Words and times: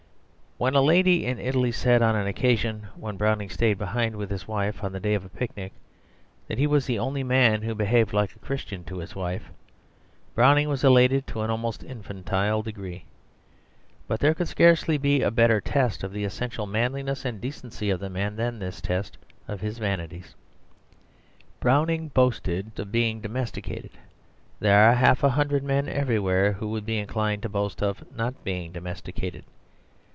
When 0.57 0.75
a 0.75 0.81
lady 0.83 1.25
in 1.25 1.39
Italy 1.39 1.71
said, 1.71 2.03
on 2.03 2.15
an 2.15 2.27
occasion 2.27 2.87
when 2.95 3.17
Browning 3.17 3.49
stayed 3.49 3.79
behind 3.79 4.15
with 4.15 4.29
his 4.29 4.47
wife 4.47 4.83
on 4.83 4.91
the 4.91 4.99
day 4.99 5.15
of 5.15 5.25
a 5.25 5.29
picnic, 5.29 5.73
that 6.47 6.59
he 6.59 6.67
was 6.67 6.85
"the 6.85 6.99
only 6.99 7.23
man 7.23 7.63
who 7.63 7.73
behaved 7.73 8.13
like 8.13 8.35
a 8.35 8.45
Christian 8.45 8.83
to 8.83 8.99
his 8.99 9.15
wife," 9.15 9.49
Browning 10.35 10.69
was 10.69 10.83
elated 10.83 11.25
to 11.25 11.41
an 11.41 11.49
almost 11.49 11.83
infantile 11.83 12.61
degree. 12.61 13.05
But 14.07 14.19
there 14.19 14.35
could 14.35 14.47
scarcely 14.47 14.99
be 14.99 15.23
a 15.23 15.31
better 15.31 15.61
test 15.61 16.03
of 16.03 16.13
the 16.13 16.25
essential 16.25 16.67
manliness 16.67 17.25
and 17.25 17.41
decency 17.41 17.89
of 17.89 18.03
a 18.03 18.09
man 18.11 18.35
than 18.35 18.59
this 18.59 18.81
test 18.81 19.17
of 19.47 19.61
his 19.61 19.79
vanities. 19.79 20.35
Browning 21.59 22.09
boasted 22.09 22.77
of 22.79 22.91
being 22.91 23.19
domesticated; 23.19 23.97
there 24.59 24.87
are 24.87 24.93
half 24.93 25.23
a 25.23 25.29
hundred 25.29 25.63
men 25.63 25.89
everywhere 25.89 26.51
who 26.53 26.67
would 26.69 26.85
be 26.85 26.99
inclined 26.99 27.41
to 27.41 27.49
boast 27.49 27.81
of 27.81 28.03
not 28.15 28.43
being 28.43 28.71
domesticated. 28.71 29.43